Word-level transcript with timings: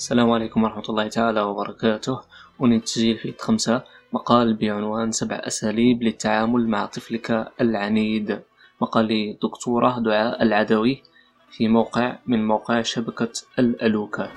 السلام 0.00 0.30
عليكم 0.30 0.62
ورحمة 0.62 0.82
الله 0.88 1.08
تعالى 1.08 1.40
وبركاته. 1.40 2.20
تسجيل 2.84 3.16
في 3.18 3.34
خمسة 3.38 3.82
مقال 4.12 4.54
بعنوان 4.54 5.12
سبع 5.12 5.36
أساليب 5.44 6.02
للتعامل 6.02 6.68
مع 6.68 6.86
طفلك 6.86 7.52
العنيد. 7.60 8.40
مقال 8.80 9.36
دكتورة 9.42 9.98
دعاء 9.98 10.42
العدوي 10.42 11.02
في 11.50 11.68
موقع 11.68 12.18
من 12.26 12.46
موقع 12.46 12.82
شبكة 12.82 13.32
الألوكة 13.58 14.30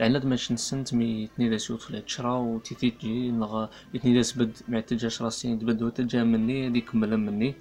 العناد 0.00 0.26
ماش 0.26 0.52
نسنت 0.52 0.94
مي 0.94 1.28
تنيداس 1.36 1.70
يوت 1.70 1.82
في 1.82 1.90
العشرة 1.90 2.38
و 2.38 2.58
تيتيجي 2.58 3.30
نغ 3.30 3.66
يتنيداس 3.94 4.32
بد 4.38 4.56
مع 4.68 4.80
تجاش 4.80 5.22
راسين 5.22 5.58
تبد 5.58 5.82
وتجا 5.82 6.24
مني 6.24 6.66
هادي 6.66 6.80
كمل 6.80 7.16
مني. 7.16 7.54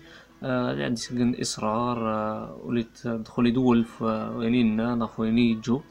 آه 0.44 0.86
عندي 0.86 1.02
سكن 1.02 1.36
إصرار 1.42 1.98
آه 2.14 2.60
وليت 2.64 3.08
دخل 3.08 3.48
يدول 3.48 3.84
في 3.86 4.04
وينينا 4.36 4.96
نغ 4.96 5.12
ويني 5.18 5.52
يجو. 5.52 5.82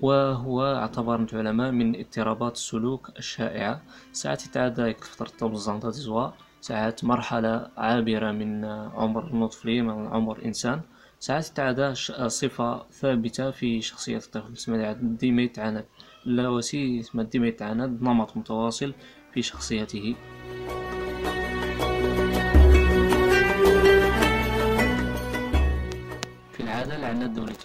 وهو 0.00 0.62
اعتبر 0.74 1.16
العلماء 1.32 1.70
من 1.70 1.96
اضطرابات 1.96 2.52
السلوك 2.52 3.10
الشائعة. 3.18 3.82
ساعات 4.12 4.46
يتعدى 4.46 4.82
التوزن 5.24 5.80
زوا 5.90 6.30
ساعات 6.60 7.04
مرحلة 7.04 7.70
عابرة 7.76 8.32
من 8.32 8.64
عمر 8.64 9.34
الطفل 9.34 9.82
من 9.82 10.06
عمر 10.06 10.44
إنسان. 10.44 10.80
ساعات 11.20 11.48
يتعدى 11.48 11.94
صفة 12.28 12.82
ثابتة 12.90 13.50
في 13.50 13.80
شخصية 13.80 14.16
الطفل 14.16 14.54
تسمى 14.54 14.94
ديما 15.00 15.42
يتعاند 15.42 15.84
لا 16.24 16.48
وسي 16.48 17.02
ديما 17.14 17.46
يتعاند 17.48 18.02
نمط 18.02 18.36
متواصل 18.36 18.94
في 19.32 19.42
شخصيته. 19.42 20.14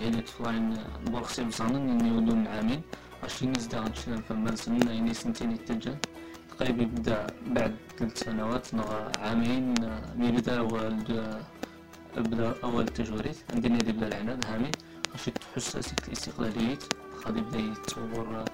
يعني 0.03 0.21
تفوان 0.21 0.77
بورخسي 1.07 1.43
بصانن 1.43 1.89
إني 1.89 2.11
ودون 2.17 2.47
عامين 2.47 2.81
عشرين 3.23 3.51
نزدا 3.51 3.79
غنشنا 3.79 4.17
فما 4.21 4.55
سنة 4.55 4.91
يعني 4.91 5.13
سنتين 5.13 5.51
يتجا 5.51 5.97
تقريبا 6.51 6.83
يبدأ 6.83 7.27
بعد 7.47 7.75
ثلاث 7.97 8.23
سنوات 8.23 8.73
نغا 8.75 9.11
عامين 9.17 9.73
مي 10.19 10.31
بدا 10.31 10.59
أول 10.59 10.95
بدا 12.17 12.53
أول 12.63 12.85
تجويريت 12.87 13.37
عندنا 13.53 13.77
اللي 13.79 13.91
بدا 13.91 14.07
العناد 14.07 14.45
هامي 14.45 14.71
باش 15.11 15.25
تحس 15.25 15.75
أسيك 15.75 16.07
الاستقلالية 16.07 16.79
غادي 17.25 17.39
يبدأ 17.39 17.59
يتطور 17.59 18.45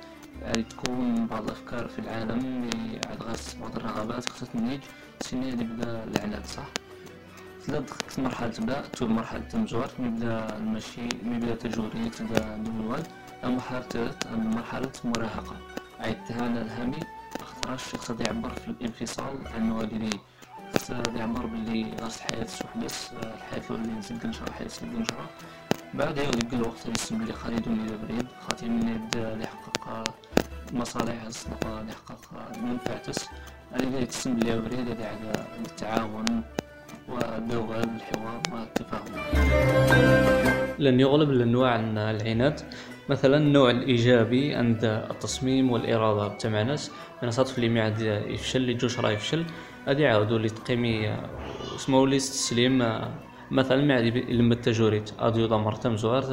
غادي 0.44 0.64
تكون 0.64 1.28
بعض 1.28 1.44
الأفكار 1.44 1.88
في 1.88 2.00
العالم 2.00 2.70
عاد 3.08 3.24
غاس 3.24 3.56
بعض 3.56 3.76
الرغبات 3.76 4.30
خصها 4.30 4.48
تنيج 4.54 4.82
سيني 5.22 5.50
اللي 5.50 5.64
بدا 5.64 6.04
العناد 6.04 6.46
صح؟ 6.46 6.68
لا 7.68 7.80
دخلت 7.80 8.20
مرحلة 8.20 8.50
بدا 8.60 8.82
تو 8.82 9.08
مرحلة 9.08 9.40
تمزور 9.40 9.88
نبدا 10.00 10.58
المشي 10.58 11.08
نبدا 11.24 11.56
تجوري 11.56 12.10
تبدا 12.10 12.58
دولوال 12.58 13.04
مرحلة 13.44 14.12
مرحلة 14.56 14.92
مراهقة. 15.04 15.56
عيدتها 16.00 16.48
أنا 16.48 16.62
الهامي 16.62 17.00
اختراش 17.42 17.86
الشخص 17.86 18.10
يعبر 18.20 18.50
في 18.50 18.68
الانفصال 18.68 19.48
عن 19.56 19.72
والديه 19.72 20.10
يعبر 21.16 21.46
باللي 21.46 21.92
غاس 22.02 22.18
الحياة 22.18 22.48
بس 22.86 23.12
الحياة 23.14 23.64
اللي 23.70 23.92
نزيد 23.94 24.26
نشرح 24.28 24.48
الحياة 24.48 24.66
نزيد 24.68 25.00
نشرح 25.00 25.26
بعد 25.94 26.18
يعود 26.18 26.44
يبقى 26.44 26.56
الوقت 26.58 26.82
اللي 26.86 26.96
يسمى 27.00 27.26
لي 27.26 27.34
خالد 27.34 27.68
ولي 27.68 27.98
بريد 28.08 28.28
خاطر 28.42 28.68
من 28.68 28.88
يبدا 28.96 29.38
يحقق 29.44 30.04
مصالح 30.74 31.24
الصدقة 31.24 31.86
يحقق 31.90 32.58
منفعتس 32.64 33.26
اللي 33.76 34.02
يتسم 34.02 34.38
لي 34.38 34.62
بريد 34.62 34.90
هذا 34.90 35.48
التعاون 35.66 36.44
واللغة 37.12 37.84
الحوار 37.84 38.42
والتفاهم 38.54 39.04
لن 40.80 41.00
يغلب 41.00 41.30
الأنواع 41.30 41.76
العناد. 42.12 42.60
مثلا 43.10 43.38
النوع 43.38 43.70
الإيجابي 43.70 44.56
عند 44.56 44.86
التصميم 44.86 45.72
والإرادة 45.72 46.28
بتاع 46.28 46.62
ناس 46.64 46.92
أنا 47.24 47.32
صادف 47.32 47.58
اللي 47.58 47.70
معد 47.70 48.02
يفشل 48.28 48.60
اللي 48.62 48.74
جوش 48.74 49.00
راه 49.00 49.12
يفشل. 49.12 49.46
غادي 49.88 50.04
يعاودوا 50.04 50.38
لي 50.38 50.50
تقيمي 50.50 51.16
اسمه 51.76 52.08
لي 52.08 52.18
تسليم 52.18 52.78
مثلا 53.52 53.86
معد 53.86 54.04
لما 54.30 54.54
التجوريت. 54.54 55.12
غادي 55.20 55.42
يضمر 55.42 55.76
تمزوار 55.76 56.24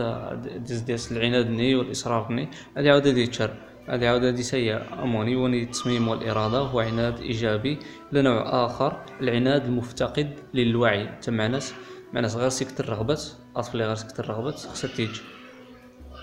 ديز 0.56 0.80
ديس 0.80 1.12
العناد 1.12 1.50
ني 1.50 1.74
والإصرار 1.74 2.32
ني 2.32 2.48
غادي 2.76 2.88
يعاود 2.88 3.06
يتشر 3.06 3.50
هذه 3.88 4.06
عودة 4.06 4.36
سيئة 4.36 5.02
أموني 5.02 5.36
وني 5.36 5.62
التصميم 5.62 6.08
والإرادة 6.08 6.58
هو 6.58 6.80
عناد 6.80 7.20
إيجابي 7.20 7.78
لنوع 8.12 8.64
آخر 8.66 9.02
العناد 9.20 9.64
المفتقد 9.64 10.38
للوعي. 10.54 11.08
تمع 11.22 11.46
ناس 11.46 11.74
مع 12.12 12.20
ناس 12.20 12.36
غير 12.36 12.48
سكت 12.48 12.80
الرغبة 12.80 13.18
أطفال 13.56 13.82
غير 13.82 13.94
سكت 13.94 14.20
الرغبة 14.20 14.50
خصها 14.50 14.90
تيجي 14.96 15.20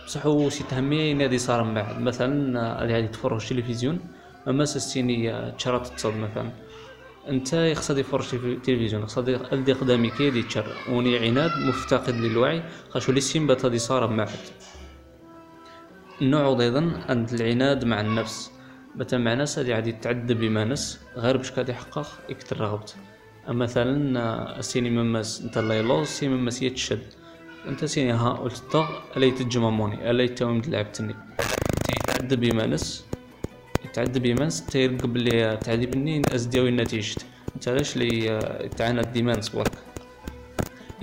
بصح 0.06 0.26
هو 0.26 0.50
شي 0.50 0.64
تهمية 0.64 1.14
نادي 1.14 1.38
صار 1.38 1.64
من 1.64 1.74
بعد. 1.74 2.02
مثلا 2.02 2.60
غادي 2.82 3.08
تفرج 3.08 3.42
التلفزيون 3.42 4.00
أما 4.48 4.66
سستيني 4.66 5.52
تشرط 5.52 5.88
تصد 5.88 6.16
مثلا. 6.16 6.52
أنت 7.30 7.74
خصها 7.76 8.00
يفرج 8.00 8.24
في 8.24 8.36
التلفزيون 8.36 9.06
خصها 9.06 9.54
الدي 9.54 9.74
قدامي 9.74 10.10
كي 10.10 10.30
دي 10.30 10.44
تشر 10.44 10.66
وني 10.90 11.18
عناد 11.18 11.52
مفتقد 11.68 12.16
للوعي 12.16 12.64
خاش 12.90 13.10
لي 13.10 13.22
سيمبا 13.22 13.70
دي 13.70 13.78
صار 13.78 14.08
من 14.08 14.26
النوع 16.22 16.62
أيضا 16.62 16.92
عند 17.10 17.34
العناد 17.34 17.86
مع 17.86 18.02
النفس. 18.02 18.52
مثلا 18.96 19.20
مع 19.20 19.34
ناس 19.34 19.60
هذه 19.60 19.74
عادي 19.74 19.92
تعذب 19.92 20.40
بما 20.40 20.66
نس 20.66 21.00
غير 21.18 21.38
باش 21.38 21.52
كاد 21.52 21.70
يحقق 21.70 22.08
رغبت 22.54 22.96
مثلا 23.48 24.62
سيني 24.62 24.90
ممس 24.90 25.42
أنت 25.42 25.58
الله 25.58 25.76
يلوز 25.76 26.08
سيني 26.08 26.36
ممس 26.36 26.62
يتشد 26.62 27.02
أنت 27.68 27.86
سيني 27.86 28.12
ها 28.12 28.30
قلت 28.30 28.86
ألا 29.18 29.26
يتجمموني 29.26 30.12
ألا 30.12 30.24
يتوم 30.24 30.62
لعبتني 30.68 31.16
يتعذب 31.90 32.40
بما 32.40 32.66
نس 32.66 33.06
يتعذب 33.86 34.22
بما 34.24 34.46
نس 34.46 34.66
تيرقب 34.66 35.14
بلي 35.14 35.58
تعذيبني 35.58 36.22
ازديوي 36.36 36.70
النتيجة. 36.70 37.16
أنت 37.56 37.68
علاش 37.68 37.98
لي 37.98 38.40
تعاند 38.78 39.08
ديمانس 39.12 39.50
برك 39.50 39.72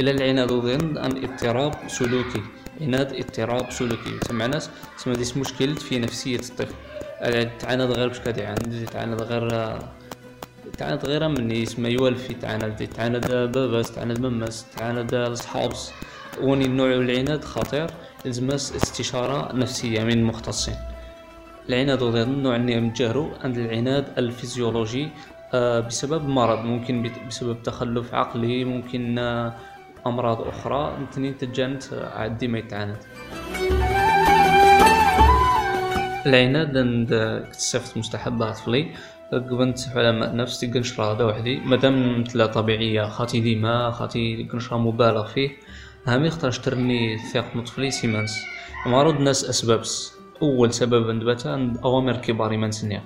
إلى 0.00 0.10
العناد 0.10 0.53
ضمن 0.53 0.99
أن 0.99 1.25
اضطراب 1.25 1.75
سلوكي. 1.87 2.43
عناد 2.80 3.12
اضطراب 3.12 3.70
سلوكي 3.70 4.18
تسمع 4.20 4.46
ناس 4.46 4.70
تسمى 4.98 5.14
ديس 5.14 5.36
مشكل 5.36 5.76
في 5.76 5.98
نفسية 5.98 6.36
الطفل. 6.38 6.74
تعاند 7.58 7.91
غير 7.91 8.08
باش 8.08 8.20
كتعاند 8.20 8.88
تعاند 8.92 9.22
غير 9.22 9.78
تعاند 10.78 11.04
غير 11.04 11.28
من 11.28 11.50
يسمى 11.50 11.88
يوالفي 11.88 12.34
تعاند 12.34 12.88
تعاند 12.96 13.26
باباس 13.32 13.92
تعاند 13.92 14.20
مماس 14.20 14.66
تعاند 14.76 15.14
لصحابس 15.14 15.90
وني 16.40 16.64
النوع 16.64 16.92
العناد؟ 16.92 17.44
خطير. 17.44 17.90
لازم 18.24 18.50
استشارة 18.50 19.56
نفسية 19.56 20.04
من 20.04 20.24
مختصين. 20.24 20.74
العناد 21.69 22.02
غير 22.02 22.26
النوع 22.26 22.56
اللي 22.56 22.80
نتجاهلو 22.80 23.30
عند 23.44 23.58
العناد 23.58 24.19
الفيزيولوجي 24.19 25.08
آه، 25.54 25.80
بسبب 25.80 26.28
مرض. 26.28 26.64
ممكن 26.64 27.10
بسبب 27.28 27.62
تخلف 27.62 28.14
عقلي 28.14 28.64
ممكن 28.64 29.19
أمراض 30.06 30.41
أخرى 30.41 30.99
مثلا 31.11 31.31
تجانت 31.31 31.83
عندي 31.93 32.49
ما 32.49 32.59
يتعاند. 32.59 32.97
العناد 36.27 36.77
عند 36.77 37.12
اكتشفت 37.12 37.97
مستحبات 37.97 38.56
فلي 38.56 38.93
قبنت 39.33 39.78
علماء 39.97 40.37
نفس 40.37 40.65
قنشرة 40.65 41.12
هذا 41.12 41.25
وحدي. 41.25 41.61
مادام 41.61 42.21
مثلا 42.21 42.47
طبيعية 42.47 43.05
خاطي 43.05 43.41
ديما 43.41 43.91
خاطي 43.91 44.49
قنشرة 44.53 44.77
مبالغ 44.78 45.27
فيه 45.27 45.50
هامي 46.06 46.28
اختار 46.28 46.50
شترني 46.50 47.19
ثيق 47.32 47.56
مطفلي 47.56 47.91
سيمانس. 47.91 48.38
معروض 48.87 49.15
الناس 49.15 49.44
أسبابس. 49.44 50.12
أول 50.43 50.72
سبب 50.72 51.11
عند 51.11 51.25
باتا 51.25 51.49
عند 51.49 51.78
أوامر 51.84 52.17
كبار 52.17 52.56
من 52.56 52.71
سنيا 52.71 53.03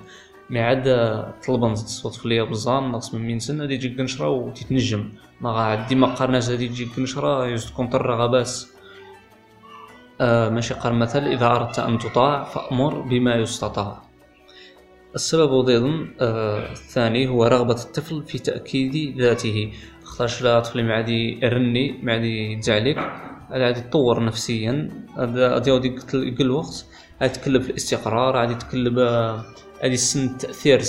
مي 0.49 0.59
عاد 0.59 0.85
طلبن 1.47 1.75
صوت 1.75 2.15
فليا 2.15 2.43
بزان 2.43 2.91
ناقص 2.91 3.13
من 3.13 3.21
مين 3.21 3.39
سنة 3.39 3.65
دي 3.65 3.77
تجي 3.77 3.89
قنشرة 3.97 4.29
وتتنجم 4.29 5.09
ما 5.41 5.85
ديما 5.89 6.07
قارناش 6.07 6.49
هادي 6.49 6.67
تجي 6.67 6.85
قنشرة 6.85 7.47
يجوز 7.47 7.71
تكون 7.71 7.87
طر 7.87 8.27
باس 8.27 8.75
آه 10.21 10.49
ماشي 10.49 10.73
قال 10.73 10.95
مثل 10.95 11.23
إذا 11.23 11.47
أردت 11.47 11.79
أن 11.79 11.99
تطاع 11.99 12.43
فأمر 12.43 13.01
بما 13.01 13.35
يستطاع. 13.35 14.01
السبب 15.15 15.69
أيضا 15.69 16.07
آه 16.21 16.71
الثاني 16.71 17.27
هو 17.27 17.45
رغبة 17.45 17.73
الطفل 17.73 18.23
في 18.23 18.39
تأكيد 18.39 19.21
ذاته. 19.21 19.73
خاطرش 20.03 20.41
لا 20.41 20.59
طفل 20.59 20.83
ما 20.83 20.93
عادي 20.93 21.39
يرني 21.43 21.99
ما 22.03 22.11
عادي 22.11 22.51
يتزعلك 22.51 22.97
عادي 23.49 23.79
يتطور 23.79 24.23
نفسيا. 24.23 25.05
غادي 25.17 25.69
يقول 25.69 26.41
الوقت 26.41 26.85
عادي 27.21 27.33
يتكلم 27.33 27.61
في 27.61 27.69
الاستقرار 27.69 28.37
عادي 28.37 28.53
يتكلم 28.53 28.99
هذه 29.83 29.93
السن 29.93 30.37
تأثير 30.37 30.81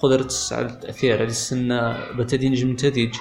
قدرة 0.00 0.28
على 0.52 0.66
التأثير 0.66 1.22
هذه 1.22 1.26
السن 1.26 1.94
بتدي 2.18 2.48
نجم 2.48 2.76
تديج 2.76 3.14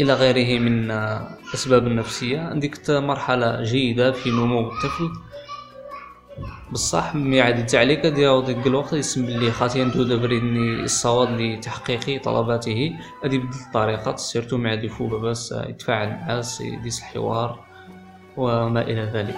إلى 0.00 0.14
غيره 0.14 0.60
من 0.60 0.90
الأسباب 0.90 1.86
النفسية 1.86 2.40
عندك 2.40 2.90
مرحلة 2.90 3.62
جيدة 3.62 4.12
في 4.12 4.30
نمو 4.30 4.60
الطفل. 4.60 5.10
بصح 6.72 7.14
مي 7.14 7.40
عاد 7.40 7.66
تعليك 7.66 8.06
ديال 8.06 8.44
ديك 8.44 8.66
الوقت 8.66 8.92
يسم 8.92 9.26
بلي 9.26 9.52
خاطي 9.52 9.84
ندو 9.84 10.02
دبريني 10.02 10.84
الصواب 10.84 11.40
لتحقيق 11.40 12.22
طلباته. 12.22 12.90
هذه 13.24 13.38
بدل 13.38 13.48
الطريقة 13.66 14.16
سيرتو 14.16 14.56
مع 14.56 14.74
ديفو 14.74 15.18
بس 15.18 15.54
يتفاعل 15.68 16.08
معاه 16.08 16.44
يديس 16.60 16.98
الحوار 16.98 17.64
وما 18.36 18.82
إلى 18.82 19.02
ذلك. 19.14 19.36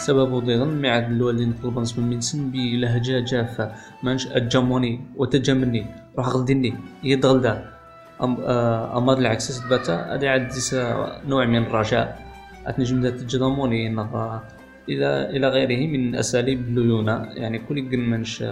سبب 0.00 0.44
ضيغن 0.44 0.82
معاد 0.82 1.06
الوالدين 1.12 1.52
طلبان 1.62 1.84
من 1.98 2.20
سن 2.20 2.50
بلهجة 2.50 3.20
جافة. 3.20 3.72
مانش 4.02 4.26
أجموني 4.26 5.00
وتجمني 5.16 5.86
روح 6.18 6.28
غلدني 6.28 6.74
يدغلدا 7.04 7.54
أم 8.22 8.36
آه، 8.40 8.98
أمر 8.98 9.18
العكس 9.18 9.60
تباتا 9.60 10.14
هذا 10.14 10.28
عاد 10.28 10.52
نوع 11.28 11.44
من 11.46 11.62
الرجاء. 11.62 12.06
أتنجم 12.66 13.00
ذات 13.02 13.14
تجضموني 13.14 13.88
إلى 14.88 15.30
إلى 15.36 15.48
غيره 15.48 15.86
من 15.92 16.14
أساليب 16.14 16.60
الليونة 16.60 17.28
يعني 17.34 17.58
كل 17.58 17.78
منش 17.98 18.44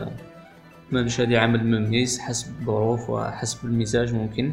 منش 0.93 1.21
هذه 1.21 1.39
عمل 1.39 1.65
مميز 1.67 2.19
حسب 2.19 2.49
الظروف 2.61 3.11
وحسب 3.11 3.59
المزاج 3.65 4.15
ممكن. 4.15 4.53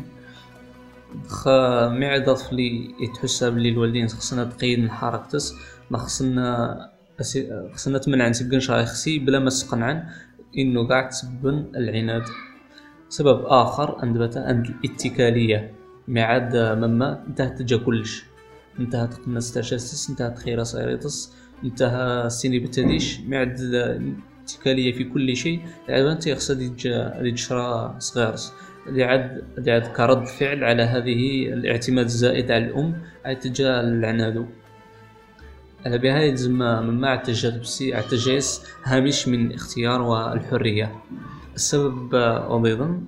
خ 1.27 1.47
معد 1.91 2.25
طفلي 2.25 2.95
يتحسب 2.99 3.53
بلي 3.53 3.69
الوالدين 3.69 4.07
خصنا 4.07 4.43
تقيد 4.43 4.89
حركتس 4.89 5.53
خصنا 5.93 6.77
خصنا 7.73 7.97
تمنع 7.97 8.27
نسقن 8.29 8.59
شراي 8.59 8.85
خسي 8.85 9.19
بلا 9.19 9.39
ما 9.39 9.49
تقنعن 9.49 10.03
انه 10.57 10.87
قاع 10.87 11.09
تسبن 11.09 11.71
العناد. 11.75 12.23
سبب 13.09 13.45
آخر 13.45 13.97
عند 13.99 14.37
عند 14.37 14.65
الاتكالية 14.65 15.73
ما 16.07 16.23
عاد 16.23 16.57
مما 16.57 17.23
انتهت 17.27 17.59
تجا 17.59 17.77
كلش. 17.77 18.23
انتهت 18.79 19.13
قناص 19.13 19.53
تاشاسس 19.53 20.09
انتهت 20.09 20.37
خيرا 20.39 20.63
سيريتس 20.63 21.33
انتهى 21.63 22.25
السيني 22.25 22.59
بتديش 22.59 23.19
ما 23.19 23.37
عاد 23.37 23.59
اتكاليه 24.43 24.93
في 24.93 25.03
كل 25.03 25.35
شيء 25.35 25.61
لعبا 25.89 26.11
انت 26.11 26.29
خصها 26.29 26.55
ديج 26.55 27.37
شرا 27.37 27.97
اللي 28.87 29.03
عاد 29.03 29.87
كرد 29.95 30.25
فعل 30.25 30.63
على 30.63 30.83
هذه 30.83 31.47
الاعتماد 31.47 32.05
الزائد 32.05 32.51
على 32.51 32.65
الأم 32.65 33.01
عاد 33.25 33.39
تجا 33.39 33.79
العنادو 33.79 34.45
على 35.85 35.97
بها 35.97 36.19
يلزم 36.19 36.51
مما 36.59 37.07
اعتجاد 37.07 37.61
بسي 37.61 37.95
اعتجاز 37.95 38.63
هامش 38.83 39.27
من 39.27 39.47
الاختيار 39.51 40.01
والحرية. 40.01 40.95
السبب 41.55 42.15
أيضا 42.65 43.01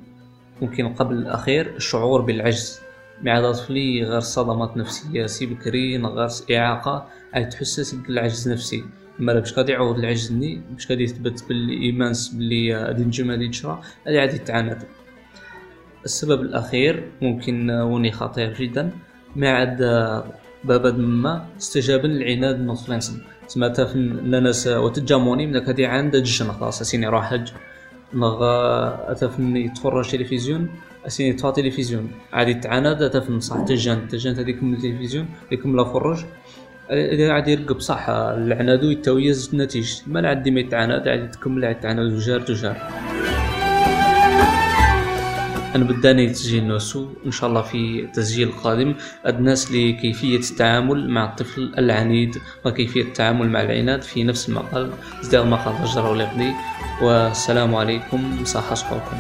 ممكن 0.62 0.94
قبل 0.94 1.16
الأخير 1.16 1.76
الشعور 1.76 2.22
بالعجز. 2.22 2.80
مع 3.24 3.52
طفلي 3.52 4.04
غير 4.04 4.20
صدمات 4.20 4.78
نفسية 4.78 5.26
سي 5.26 5.46
بكري 5.46 5.98
غير 5.98 6.30
إعاقة 6.52 7.08
عاد 7.34 7.50
تحسس 7.50 7.96
بالعجز 7.96 8.50
نفسي 8.50 8.84
مالا 9.20 9.40
باش 9.40 9.54
غادي 9.54 9.72
يعوض 9.72 10.00
العجز 10.00 10.32
ني 10.32 10.62
باش 10.72 10.92
غادي 10.92 11.04
يثبت 11.04 11.44
بالايمان 11.50 12.14
بلي 12.34 12.76
غادي 12.76 13.04
نجم 13.04 13.32
غادي 13.32 13.48
نشرى 13.48 13.82
هادي 14.08 14.20
عاد 14.20 14.34
يتعاند 14.34 14.84
السبب 16.06 16.42
الأخير 16.42 17.12
ممكن 17.22 17.70
وني 17.70 18.12
خطير 18.12 18.54
جدا. 18.54 18.92
ما 19.36 19.50
عاد 19.50 19.78
بابا 20.64 20.92
ما 20.92 21.46
استجابا 21.58 22.08
للعناد 22.08 22.62
نوصلنسن 22.62 23.22
تسمى 23.48 23.70
تافن 23.70 24.30
ناس 24.30 24.68
وتجاموني 24.68 25.48
من 25.48 25.56
هادي 25.56 25.86
عند 25.86 26.16
جن 26.16 26.52
خلاص 26.52 26.82
أسيني 26.82 27.08
راح 27.08 27.32
حج. 27.32 27.50
نغ 28.14 28.44
اتفن 29.12 29.58
يتفرج 29.58 30.12
تلفزيون. 30.12 30.70
أسيني 31.08 31.34
تفا 31.34 31.52
تلفزيون. 31.52 32.12
عادي 32.34 32.54
تعاند 32.54 33.02
اتفن 33.02 33.40
صح. 33.40 33.60
تجان. 33.60 34.08
تجان 34.08 34.36
هذيك 34.36 34.64
من 34.64 34.74
التلفزيون. 34.74 35.26
هذيك 35.48 35.66
لا 35.66 35.84
فرج. 35.84 36.26
إذا 36.92 37.32
عاد 37.32 37.48
يرقب 37.48 37.80
صح. 37.80 38.10
العنادو 38.10 38.90
يتويز 38.90 39.50
النتيجة 39.54 40.04
ما 40.08 40.28
عاد 40.28 40.44
ديما 40.44 40.60
يتعاند 40.60 41.08
عاد 41.08 41.32
تكمل 41.32 41.66
عاد 41.66 41.80
تعاند 41.80 42.14
وجار. 42.14 42.40
تجار 42.40 42.78
أنا 45.76 45.84
بداني 45.84 46.30
تسجيل 46.30 46.68
نوسو 46.68 47.08
إن 47.26 47.32
شاء 47.32 47.50
الله 47.50 47.62
في 47.62 48.08
تسجيل 48.14 48.52
قادم. 48.52 48.96
أدناس 49.26 49.72
لكيفية 49.72 50.38
التعامل 50.38 51.10
مع 51.10 51.26
الطفل 51.26 51.74
العنيد 51.78 52.38
وكيفية 52.66 53.02
التعامل 53.02 53.50
مع 53.50 53.62
العناد 53.62 54.02
في 54.02 54.24
نفس 54.24 54.50
المقال. 54.50 54.92
ازداد 55.22 55.46
مقال 55.46 55.76
أجر 55.76 56.28
والسلام 57.02 57.76
عليكم 57.76 58.46
صحة 58.46 58.76
صحوكم. 58.76 59.18